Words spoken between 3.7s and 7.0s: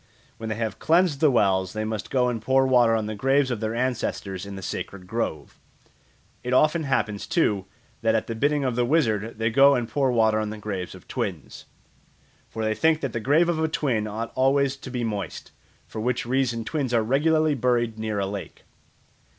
ancestors in the sacred grove. It often